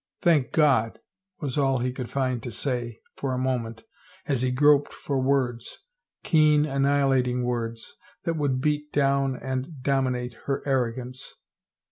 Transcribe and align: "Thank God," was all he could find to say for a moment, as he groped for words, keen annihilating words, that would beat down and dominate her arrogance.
"Thank 0.23 0.51
God," 0.51 0.97
was 1.41 1.59
all 1.59 1.77
he 1.77 1.91
could 1.91 2.09
find 2.09 2.41
to 2.41 2.49
say 2.51 3.01
for 3.17 3.35
a 3.35 3.37
moment, 3.37 3.83
as 4.25 4.41
he 4.41 4.49
groped 4.49 4.91
for 4.93 5.21
words, 5.21 5.77
keen 6.23 6.65
annihilating 6.65 7.43
words, 7.43 7.93
that 8.23 8.33
would 8.33 8.61
beat 8.61 8.91
down 8.91 9.35
and 9.35 9.83
dominate 9.83 10.33
her 10.47 10.63
arrogance. 10.67 11.35